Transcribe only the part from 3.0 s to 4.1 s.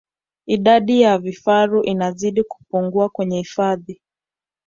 kwenye hifadhi